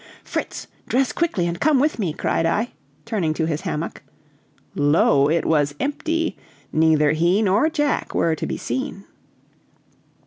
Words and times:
"Fritz! 0.23 0.65
dress 0.87 1.11
quickly 1.11 1.45
and 1.45 1.59
come 1.59 1.79
with 1.79 1.99
me!" 1.99 2.11
cried 2.11 2.47
I, 2.47 2.71
turning 3.05 3.35
to 3.35 3.45
his 3.45 3.61
hammock. 3.61 4.01
Lo, 4.73 5.29
it 5.29 5.45
was 5.45 5.75
empty! 5.79 6.35
neither 6.73 7.11
he 7.11 7.43
nor 7.43 7.69
Jack 7.69 8.15
were 8.15 8.33
to 8.33 8.47
be 8.47 8.57
seen. 8.57 9.03